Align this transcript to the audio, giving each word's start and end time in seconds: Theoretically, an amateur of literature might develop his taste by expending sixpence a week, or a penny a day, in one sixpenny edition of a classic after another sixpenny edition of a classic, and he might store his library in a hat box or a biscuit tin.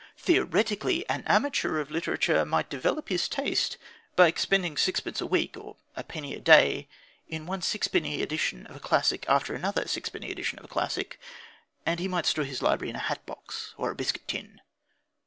Theoretically, 0.17 1.07
an 1.07 1.23
amateur 1.27 1.79
of 1.79 1.91
literature 1.91 2.43
might 2.43 2.71
develop 2.71 3.09
his 3.09 3.29
taste 3.29 3.77
by 4.15 4.25
expending 4.27 4.75
sixpence 4.75 5.21
a 5.21 5.27
week, 5.27 5.55
or 5.55 5.75
a 5.95 6.03
penny 6.03 6.33
a 6.33 6.39
day, 6.39 6.87
in 7.27 7.45
one 7.45 7.61
sixpenny 7.61 8.23
edition 8.23 8.65
of 8.65 8.75
a 8.75 8.79
classic 8.79 9.25
after 9.29 9.53
another 9.53 9.87
sixpenny 9.87 10.31
edition 10.31 10.57
of 10.57 10.65
a 10.65 10.69
classic, 10.69 11.19
and 11.85 11.99
he 11.99 12.07
might 12.07 12.25
store 12.25 12.45
his 12.45 12.63
library 12.63 12.89
in 12.89 12.95
a 12.95 13.09
hat 13.13 13.23
box 13.27 13.75
or 13.77 13.91
a 13.91 13.95
biscuit 13.95 14.27
tin. 14.27 14.61